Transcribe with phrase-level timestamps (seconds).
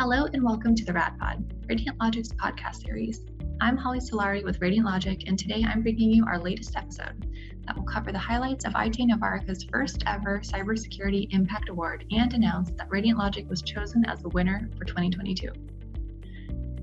[0.00, 3.26] Hello and welcome to the Rad Pod, Radiant Logic's podcast series.
[3.60, 7.30] I'm Holly Solari with Radiant Logic, and today I'm bringing you our latest episode
[7.66, 12.90] that will cover the highlights of Aité-Novarica's first ever Cybersecurity Impact Award and announce that
[12.90, 15.52] Radiant Logic was chosen as the winner for 2022.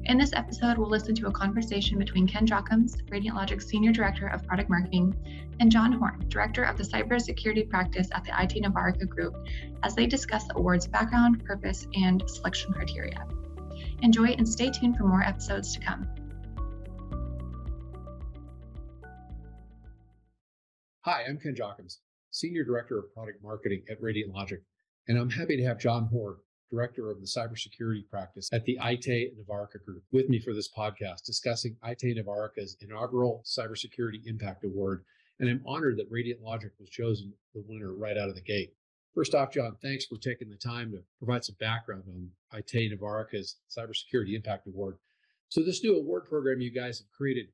[0.07, 4.27] In this episode, we'll listen to a conversation between Ken Jochems, Radiant Logic's Senior Director
[4.27, 5.13] of Product Marketing,
[5.59, 9.35] and John Horn, Director of the Cybersecurity Practice at the Aité-Novarica Group,
[9.83, 13.27] as they discuss the award's background, purpose, and selection criteria.
[14.01, 16.07] Enjoy and stay tuned for more episodes to come.
[21.01, 21.97] Hi, I'm Ken Jochems,
[22.31, 24.61] Senior Director of Product Marketing at Radiant Logic,
[25.09, 26.37] and I'm happy to have John Horn,
[26.69, 31.75] Director of the Cybersecurity Practice at the Aité-Novarica Group, with me for this podcast discussing
[31.85, 35.03] Aité-Novarica's inaugural Cybersecurity Impact Award.
[35.39, 38.73] And I'm honored that Radiant Logic was chosen the winner right out of the gate.
[39.15, 44.35] First off, John, thanks for taking the time to provide some background on Aité-Novarica's Cybersecurity
[44.35, 44.97] Impact Award.
[45.49, 47.47] So, this new award program you guys have created,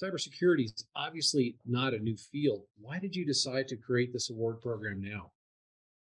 [0.00, 2.64] cybersecurity is obviously not a new field.
[2.78, 5.32] Why did you decide to create this award program now?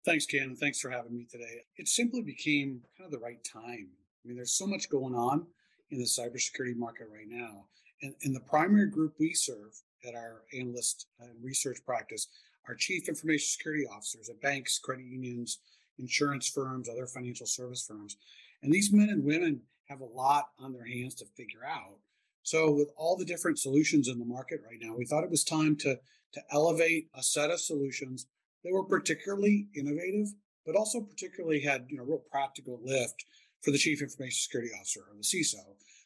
[0.06, 0.56] Thanks, Ken.
[0.56, 1.64] Thanks for having me today.
[1.76, 3.90] It simply became kind of the right time.
[4.24, 5.46] I mean, there's so much going on
[5.92, 7.66] in the cybersecurity market right now.
[8.02, 12.28] And, and the primary group we serve at our analyst and research practice
[12.68, 15.60] are chief information security officers at banks, credit unions,
[15.98, 18.16] insurance firms, other financial service firms.
[18.64, 21.98] And these men and women have a lot on their hands to figure out.
[22.44, 25.44] So, with all the different solutions in the market right now, we thought it was
[25.44, 26.00] time to,
[26.34, 28.28] to elevate a set of solutions
[28.64, 30.28] they were particularly innovative,
[30.66, 33.26] but also particularly had you know real practical lift
[33.62, 35.60] for the chief information security officer or the CISO.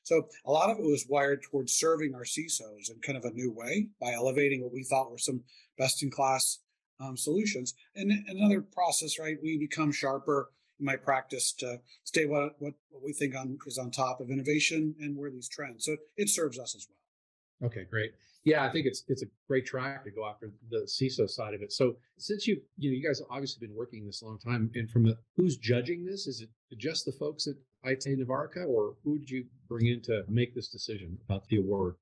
[0.03, 3.31] So a lot of it was wired towards serving our CISOs in kind of a
[3.31, 5.41] new way by elevating what we thought were some
[5.77, 6.59] best in class
[6.99, 7.73] um, solutions.
[7.95, 9.37] And another process, right?
[9.41, 13.77] We become sharper in my practice to stay what, what, what we think on is
[13.77, 15.85] on top of innovation and where these trends.
[15.85, 17.69] So it serves us as well.
[17.69, 18.13] Okay, great.
[18.45, 21.61] Yeah, I think it's it's a great track to go after the CISO side of
[21.61, 21.71] it.
[21.71, 24.89] So since you you know you guys have obviously been working this long time, and
[24.89, 26.27] from the who's judging this?
[26.27, 27.55] Is it just the folks at
[27.85, 31.95] Aité-Novarica, or who did you bring in to make this decision about the award?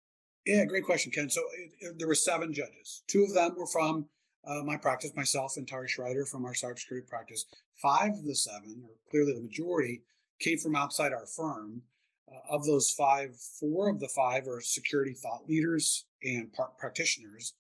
[0.46, 1.30] Yeah, great question, Ken.
[1.30, 3.04] So it, it, there were seven judges.
[3.08, 4.08] Two of them were from
[4.44, 7.46] uh, my practice, myself and Tari Schreider from our cybersecurity practice.
[7.76, 10.02] Five of the seven, or clearly the majority,
[10.40, 11.84] came from outside our firm.
[12.28, 17.54] Uh, of those five, four of the five are security thought leaders and practitioners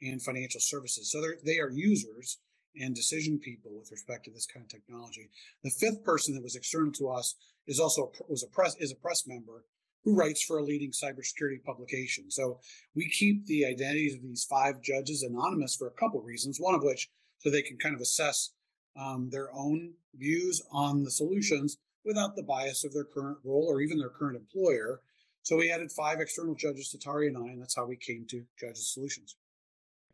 [0.00, 1.10] in financial services.
[1.10, 2.38] So they are users
[2.78, 5.30] and decision people with respect to this kind of technology.
[5.64, 7.34] The fifth person that was external to us
[7.66, 9.64] is also was a press is a press member
[10.04, 12.30] who writes for a leading cybersecurity publication.
[12.30, 12.60] So
[12.94, 16.58] we keep the identities of these five judges anonymous for a couple of reasons.
[16.60, 18.50] One of which so they can kind of assess
[18.98, 23.80] um, their own views on the solutions without the bias of their current role or
[23.80, 25.00] even their current employer.
[25.46, 28.26] So we added five external judges to Tari and I, and that's how we came
[28.30, 29.36] to Judges Solutions.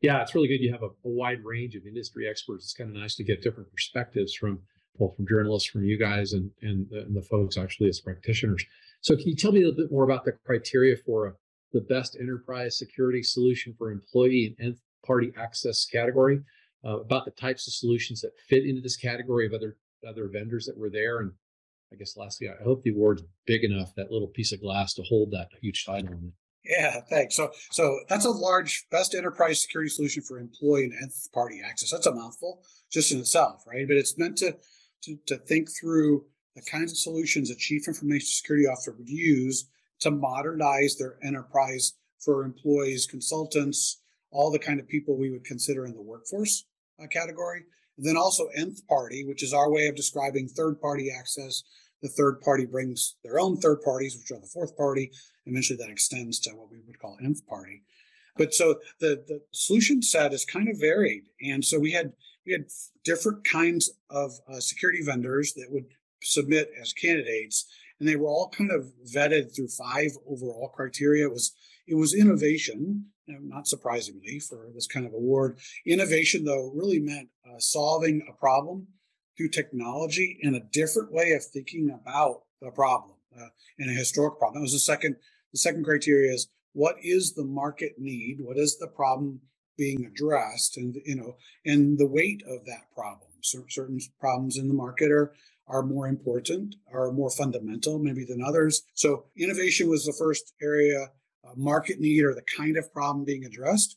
[0.02, 0.60] Yeah, it's really good.
[0.60, 2.66] You have a, a wide range of industry experts.
[2.66, 4.60] It's kind of nice to get different perspectives from
[4.98, 8.62] both from journalists, from you guys, and and the, and the folks actually as practitioners.
[9.00, 11.32] So, can you tell me a little bit more about the criteria for a,
[11.72, 16.42] the best enterprise security solution for employee and nth party access category?
[16.84, 20.66] Uh, about the types of solutions that fit into this category of other other vendors
[20.66, 21.32] that were there, and
[21.92, 25.02] I guess lastly, I hope the award's big enough, that little piece of glass to
[25.02, 26.32] hold that huge title on it.
[26.64, 27.36] Yeah, thanks.
[27.36, 31.90] So, so that's a large best enterprise security solution for employee and nth party access.
[31.90, 33.86] That's a mouthful just in itself, right?
[33.86, 34.56] But it's meant to,
[35.02, 39.68] to, to think through the kinds of solutions a chief information security officer would use
[40.00, 45.84] to modernize their enterprise for employees, consultants, all the kind of people we would consider
[45.84, 46.66] in the workforce
[47.02, 47.64] uh, category.
[47.98, 51.62] And then also nth party, which is our way of describing third party access
[52.02, 55.10] the third party brings their own third parties, which are the fourth party.
[55.46, 57.82] Eventually, that extends to what we would call nth party.
[58.36, 62.12] But so the the solution set is kind of varied, and so we had
[62.46, 62.66] we had
[63.04, 65.86] different kinds of uh, security vendors that would
[66.22, 67.66] submit as candidates,
[67.98, 71.26] and they were all kind of vetted through five overall criteria.
[71.26, 71.52] It was
[71.86, 75.58] it was innovation, not surprisingly for this kind of award.
[75.86, 78.86] Innovation, though, really meant uh, solving a problem
[79.36, 83.48] through technology and a different way of thinking about the problem uh,
[83.78, 84.60] in a historic problem.
[84.60, 85.16] That was the second.
[85.52, 88.38] The second criteria is what is the market need?
[88.40, 89.40] What is the problem
[89.76, 90.76] being addressed?
[90.76, 91.36] And you know,
[91.66, 93.28] and the weight of that problem.
[93.44, 95.32] Certain problems in the market are
[95.66, 98.82] are more important, are more fundamental, maybe than others.
[98.94, 101.10] So innovation was the first area.
[101.44, 103.96] Uh, market need or the kind of problem being addressed.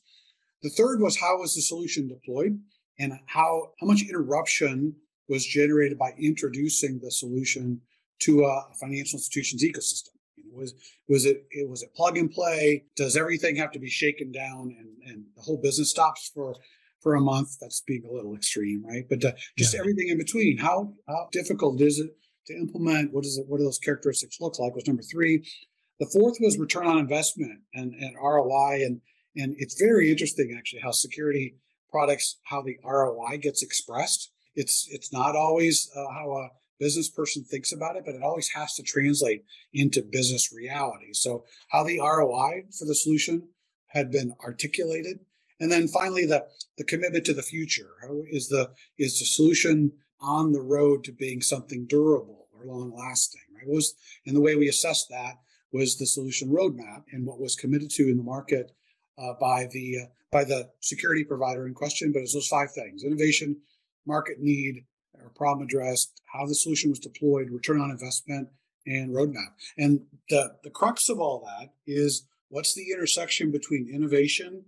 [0.64, 2.60] The third was how was the solution deployed
[2.98, 4.96] and how how much interruption
[5.28, 7.82] was generated by introducing the solution
[8.20, 10.10] to a financial institution's ecosystem.
[10.54, 10.74] Was
[11.10, 12.86] was it, it was it plug and play?
[12.96, 16.56] Does everything have to be shaken down and, and the whole business stops for
[17.02, 17.58] for a month?
[17.60, 19.04] That's being a little extreme, right?
[19.10, 19.82] But uh, just yeah.
[19.82, 20.58] everything in between.
[20.58, 22.12] How how difficult is it
[22.48, 23.12] to implement?
[23.14, 23.46] What is it?
[23.50, 24.74] What do those characteristics look like?
[24.74, 25.46] Was number three.
[26.00, 28.84] The fourth was return on investment and, and ROI.
[28.86, 29.02] And,
[29.38, 31.56] and it's very interesting actually how security
[31.90, 34.32] products, how the ROI gets expressed.
[34.56, 36.50] It's, it's not always uh, how a
[36.80, 41.14] business person thinks about it, but it always has to translate into business reality.
[41.14, 43.48] So how the ROI for the solution
[43.88, 45.20] had been articulated.
[45.60, 46.46] And then finally, the,
[46.78, 47.92] the commitment to the future.
[48.30, 53.42] Is the, is the solution on the road to being something durable or long lasting,
[53.56, 53.68] right?
[53.68, 55.36] Was, and the way we assess that
[55.72, 58.72] was the solution roadmap and what was committed to in the market
[59.18, 62.12] uh, by the uh, by the security provider in question.
[62.12, 63.58] But it's those five things: innovation,
[64.06, 68.50] market need, or problem addressed, how the solution was deployed, return on investment,
[68.86, 69.54] and roadmap.
[69.78, 74.64] And the the crux of all that is what's the intersection between innovation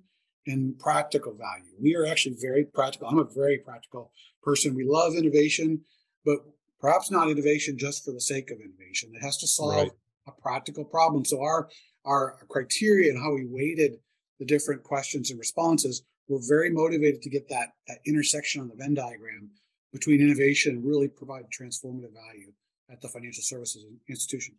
[0.47, 1.73] and practical value.
[1.79, 3.07] We are actually very practical.
[3.07, 4.11] I'm a very practical
[4.41, 4.75] person.
[4.75, 5.81] We love innovation,
[6.25, 6.37] but
[6.79, 9.11] perhaps not innovation just for the sake of innovation.
[9.13, 9.91] It has to solve right
[10.27, 11.25] a practical problem.
[11.25, 11.69] So our
[12.05, 13.99] our criteria and how we weighted
[14.39, 18.75] the different questions and responses were very motivated to get that that intersection on the
[18.75, 19.49] Venn diagram
[19.93, 22.51] between innovation and really provide transformative value
[22.91, 24.55] at the financial services institution.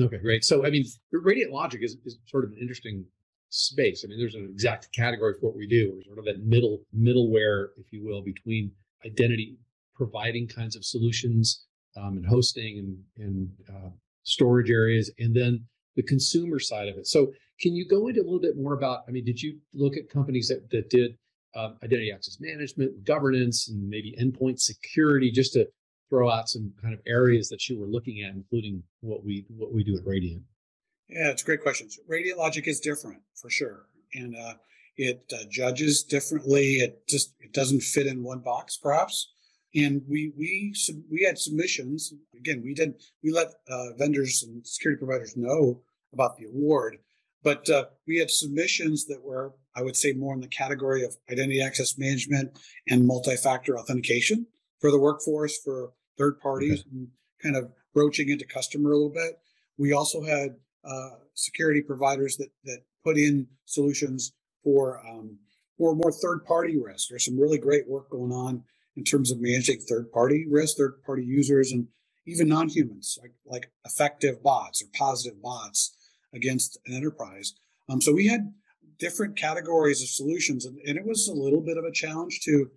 [0.00, 0.44] Okay, great.
[0.44, 3.04] So I mean, Radiant Logic is, is sort of an interesting
[3.50, 4.04] space.
[4.04, 5.92] I mean, there's an exact category for what we do.
[5.94, 8.70] We're sort of that middle middleware, if you will, between
[9.04, 9.56] identity
[9.94, 11.64] providing kinds of solutions
[11.96, 13.90] um, and hosting and, and uh,
[14.22, 15.64] storage areas, and then
[15.96, 17.06] the consumer side of it.
[17.06, 19.00] So, can you go into a little bit more about?
[19.08, 21.16] I mean, did you look at companies that that did
[21.56, 25.68] um, identity access management, governance, and maybe endpoint security, just to
[26.10, 29.72] throw out some kind of areas that you were looking at, including what we what
[29.72, 30.42] we do at Radiant?
[31.08, 31.88] Yeah, it's a great question.
[32.06, 34.54] Radiant Logic is different for sure, and uh,
[34.96, 36.76] it uh, judges differently.
[36.76, 39.32] It just it doesn't fit in one box, perhaps
[39.74, 40.74] and we we
[41.10, 42.12] we had submissions.
[42.36, 45.82] Again, we did we let uh, vendors and security providers know
[46.12, 46.98] about the award,
[47.42, 51.16] but uh, we had submissions that were, I would say, more in the category of
[51.30, 52.58] identity access management
[52.88, 54.46] and multi-factor authentication
[54.80, 56.88] for the workforce, for third parties, okay.
[56.92, 57.08] and
[57.42, 59.38] kind of broaching into customer a little bit.
[59.76, 64.32] We also had uh, security providers that that put in solutions
[64.64, 65.38] for um,
[65.76, 67.08] for more third-party risk.
[67.08, 68.64] There's some really great work going on
[68.96, 71.86] in terms of managing third party risk, third party users, and
[72.26, 75.96] even non humans, like, like effective bots or positive bots
[76.34, 77.54] against an enterprise.
[77.88, 78.52] Um, so we had
[78.98, 82.70] different categories of solutions, and, and, it was a little bit of a challenge to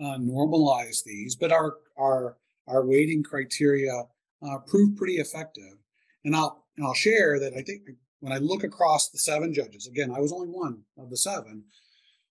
[0.00, 2.36] uh, normalize these, but our, our,
[2.68, 4.02] our weighting criteria
[4.46, 5.76] uh, proved pretty effective.
[6.24, 7.82] And I'll, and I'll share that I think
[8.20, 11.64] when I look across the seven judges, again, I was only one of the seven,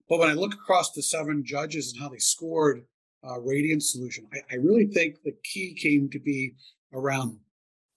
[0.10, 2.86] but when I look across the seven judges and how they scored
[3.26, 4.28] uh, Radiant solution.
[4.34, 6.56] I, I, really think the key came to be
[6.94, 7.38] around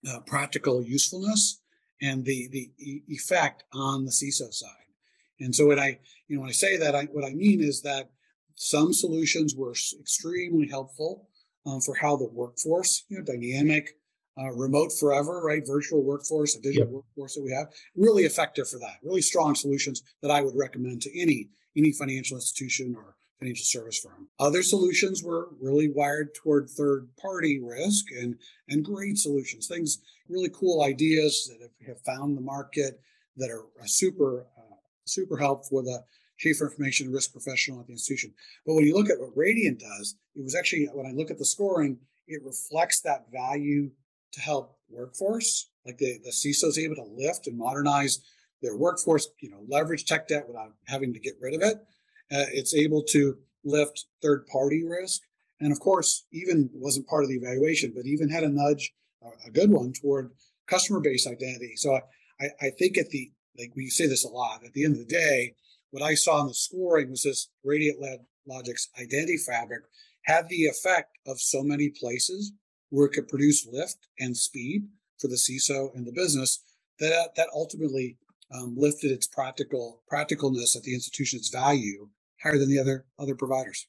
[0.08, 1.60] uh, practical usefulness
[2.02, 4.70] and the the e- effect on the CISO side.
[5.40, 5.98] And so when I
[6.28, 8.10] you know when I say that, I, what I mean is that
[8.54, 11.28] some solutions were extremely helpful
[11.66, 13.98] um, for how the workforce, you know, dynamic,
[14.38, 15.66] uh, remote forever, right?
[15.66, 16.94] Virtual workforce, a digital yep.
[16.94, 18.96] workforce that we have, really effective for that.
[19.02, 23.98] Really strong solutions that I would recommend to any any financial institution or financial service
[23.98, 24.28] firm.
[24.38, 28.36] Other solutions were really wired toward third party risk and,
[28.68, 33.00] and great solutions, things, really cool ideas that have, found the market
[33.36, 36.02] that are super, uh, super helpful for the
[36.38, 38.32] chief information risk professional at the institution.
[38.66, 41.38] But when you look at what Radiant does, it was actually, when I look at
[41.38, 43.90] the scoring, it reflects that value
[44.32, 48.20] to help workforce, like the, the CISO is able to lift and modernize
[48.62, 51.86] their workforce, you know, leverage tech debt without having to get rid of it
[52.32, 55.22] uh, it's able to lift third party risk.
[55.60, 58.92] And of course, even wasn't part of the evaluation, but even had a nudge,
[59.46, 60.30] a good one toward
[60.66, 61.74] customer base identity.
[61.76, 61.98] So
[62.40, 64.98] I, I think at the, like we say this a lot, at the end of
[64.98, 65.54] the day,
[65.90, 67.98] what I saw in the scoring was this Radiant
[68.46, 69.84] Logic's identity fabric
[70.22, 72.52] had the effect of so many places
[72.90, 74.86] where it could produce lift and speed
[75.18, 76.62] for the CISO and the business
[76.98, 78.16] that that ultimately
[78.52, 82.08] um, lifted its practical practicalness at the institution's value
[82.46, 83.86] higher than the other other providers.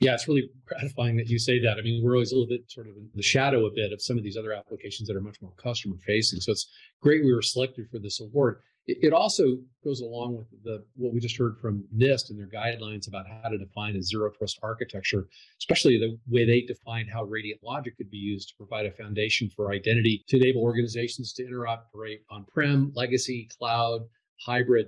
[0.00, 1.76] Yeah, it's really gratifying that you say that.
[1.76, 4.00] I mean, we're always a little bit sort of in the shadow a bit of
[4.00, 6.40] some of these other applications that are much more customer facing.
[6.40, 6.68] So it's
[7.02, 8.60] great we were selected for this award.
[8.86, 12.46] It, it also goes along with the what we just heard from NIST and their
[12.46, 15.26] guidelines about how to define a zero trust architecture,
[15.60, 19.50] especially the way they defined how Radiant Logic could be used to provide a foundation
[19.50, 24.02] for identity to enable organizations to interoperate on-prem, legacy, cloud,
[24.46, 24.86] hybrid.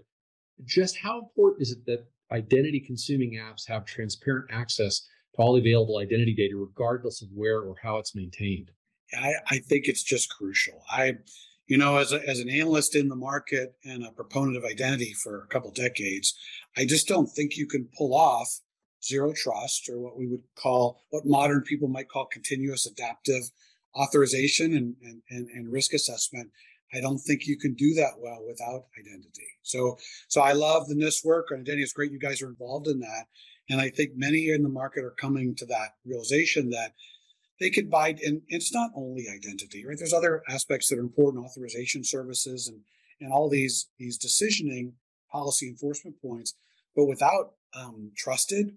[0.64, 5.00] Just how important is it that identity consuming apps have transparent access
[5.34, 8.70] to all available identity data, regardless of where or how it's maintained?
[9.16, 10.82] I, I think it's just crucial.
[10.90, 11.14] I,
[11.66, 15.12] you know, as, a, as an analyst in the market and a proponent of identity
[15.12, 16.34] for a couple decades,
[16.76, 18.60] I just don't think you can pull off
[19.02, 23.42] zero trust or what we would call, what modern people might call continuous adaptive
[23.96, 26.50] authorization and, and, and, and risk assessment.
[26.92, 29.46] I don't think you can do that well without identity.
[29.62, 29.96] So,
[30.28, 32.10] so I love the NIST work, and identity is great.
[32.10, 33.26] You guys are involved in that,
[33.68, 36.94] and I think many in the market are coming to that realization that
[37.60, 41.44] they could buy and it's not only identity right there's other aspects that are important
[41.44, 42.80] authorization services and
[43.20, 44.92] and all these these decisioning
[45.30, 46.54] policy enforcement points
[46.96, 48.74] but without um, trusted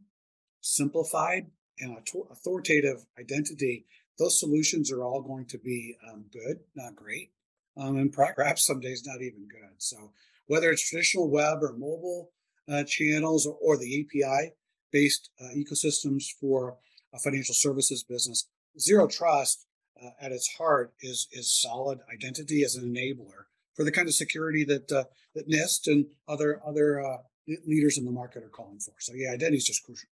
[0.62, 1.48] simplified
[1.80, 1.98] and
[2.30, 3.86] authoritative identity
[4.20, 7.32] those solutions are all going to be um, good not great
[7.78, 10.12] um, and perhaps some days not even good so
[10.48, 12.32] whether it's traditional web or mobile
[12.72, 14.52] uh, channels or, or, the api
[14.92, 16.78] based uh, ecosystems for
[17.14, 18.48] a financial services business
[18.80, 19.66] zero trust
[20.02, 24.14] uh, at its heart is is solid identity as an enabler for the kind of
[24.14, 25.04] security that uh,
[25.36, 27.18] that NIST and other other uh,
[27.66, 28.94] leaders in the market are calling for.
[29.00, 30.10] So yeah, identity is just crucial.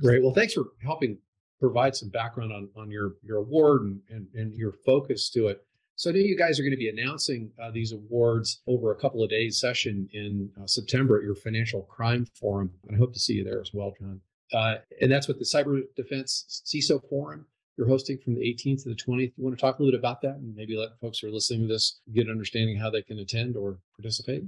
[0.00, 0.22] Great.
[0.22, 1.18] Well, thanks for helping
[1.60, 5.64] provide some background on on your your award and and, and your focus to it.
[5.98, 8.94] So I know you guys are going to be announcing uh, these awards over a
[8.94, 13.12] couple of days session in uh, September at your Financial Crime Forum, and I hope
[13.14, 14.20] to see you there as well, John.
[14.54, 18.90] Uh, and that's what the Cyber Defense CISO Forum you're hosting from the 18th to
[18.90, 19.32] the 20th.
[19.36, 21.32] You want to talk a little bit about that and maybe let folks who are
[21.32, 24.44] listening to this get an understanding how they can attend or participate?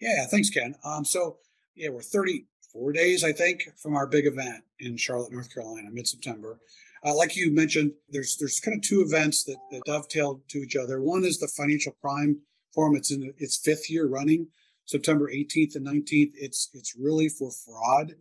[0.00, 0.74] Yeah, thanks, Ken.
[0.84, 1.36] Um, so,
[1.76, 6.08] yeah, we're 34 days, I think, from our big event in Charlotte, North Carolina, mid
[6.08, 6.58] September.
[7.04, 10.76] Uh, like you mentioned, there's there's kind of two events that, that dovetail to each
[10.76, 11.00] other.
[11.00, 12.40] One is the Financial Crime
[12.74, 12.96] Forum.
[12.96, 14.48] It's in its fifth year running,
[14.84, 16.32] September 18th and 19th.
[16.34, 18.12] It's it's really for fraud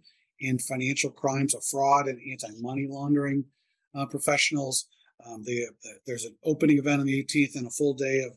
[0.42, 3.44] and financial crimes of fraud and anti-money laundering
[3.94, 4.88] uh, professionals.
[5.26, 8.32] Um, the, the, there's an opening event on the 18th and a full day of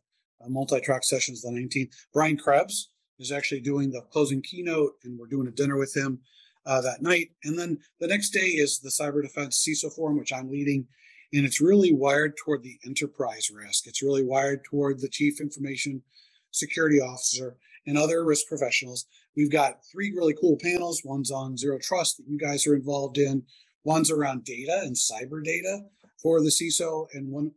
[0.44, 1.92] uh, multi-track sessions the 19th.
[2.12, 6.18] Brian Krebs is actually doing the closing keynote, and we're doing a dinner with him
[6.66, 7.30] uh, that night.
[7.44, 10.86] And then the next day is the Cyber Defense CISO Forum, which I'm leading,
[11.32, 13.86] and it's really wired toward the enterprise risk.
[13.86, 16.02] It's really wired toward the Chief Information
[16.50, 19.06] Security Officer and other risk professionals.
[19.36, 21.02] We've got three really cool panels.
[21.04, 23.42] One's on zero trust that you guys are involved in.
[23.84, 25.80] One's around data and cyber data
[26.22, 27.52] for the CISO, and one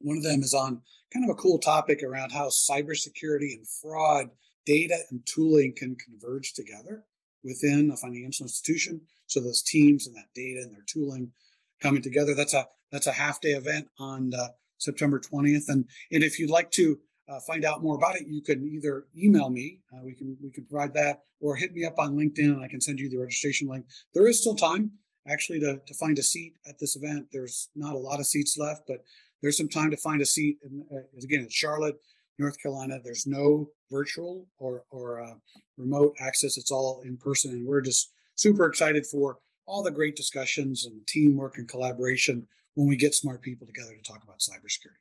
[0.00, 0.80] one of them is on
[1.12, 4.30] kind of a cool topic around how cybersecurity and fraud
[4.64, 7.04] data and tooling can converge together
[7.44, 9.00] within a financial institution.
[9.26, 11.32] So those teams and that data and their tooling
[11.80, 12.34] coming together.
[12.34, 15.68] That's a that's a half day event on uh, September 20th.
[15.68, 19.06] And and if you'd like to uh, find out more about it, you can either
[19.16, 19.80] email me.
[19.92, 22.68] Uh, we can we can provide that, or hit me up on LinkedIn, and I
[22.68, 23.86] can send you the registration link.
[24.14, 24.92] There is still time
[25.28, 27.28] actually to to find a seat at this event.
[27.32, 29.04] There's not a lot of seats left, but
[29.42, 30.58] there's some time to find a seat.
[30.64, 31.96] And uh, again, it's Charlotte,
[32.40, 32.98] North Carolina.
[33.02, 35.34] There's no virtual or or uh,
[35.76, 36.56] remote access.
[36.56, 41.06] It's all in person, and we're just super excited for all the great discussions and
[41.06, 44.98] teamwork and collaboration when we get smart people together to talk about cybersecurity.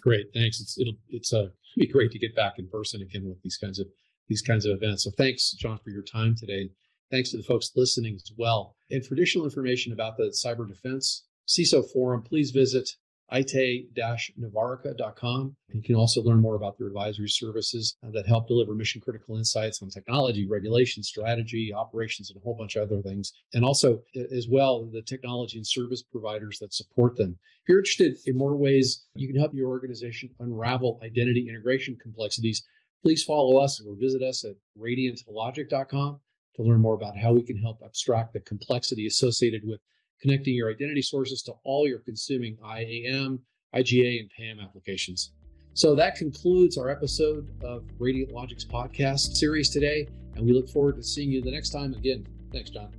[0.00, 0.60] Great, thanks.
[0.60, 3.78] It's it'll it's uh, be great to get back in person again with these kinds
[3.78, 3.86] of
[4.28, 5.04] these kinds of events.
[5.04, 6.70] So thanks, John, for your time today.
[7.10, 8.74] Thanks to the folks listening as well.
[8.90, 12.88] And for additional information about the cyber defense CISO forum, please visit
[13.32, 15.56] aite-novarica.com.
[15.72, 19.36] You can also learn more about their advisory services uh, that help deliver mission critical
[19.36, 23.32] insights on technology, regulation, strategy, operations, and a whole bunch of other things.
[23.54, 24.02] And also,
[24.32, 27.38] as well, the technology and service providers that support them.
[27.62, 32.62] If you're interested in more ways you can help your organization unravel identity integration complexities,
[33.02, 36.20] please follow us or visit us at radiantlogic.com
[36.56, 39.80] to learn more about how we can help abstract the complexity associated with
[40.20, 43.40] connecting your identity sources to all your consuming IAM,
[43.74, 45.32] IGA, and PAM applications.
[45.74, 50.06] So that concludes our episode of Radiant Logic's podcast series today,
[50.36, 52.26] and we look forward to seeing you the next time again.
[52.52, 52.92] Thanks, John.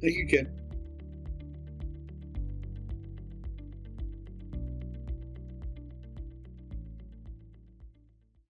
[0.00, 0.59] Thank you, Ken.